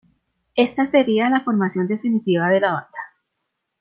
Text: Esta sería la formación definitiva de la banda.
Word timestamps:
Esta 0.55 0.87
sería 0.87 1.29
la 1.29 1.41
formación 1.41 1.87
definitiva 1.87 2.49
de 2.49 2.59
la 2.59 2.73
banda. 2.73 2.99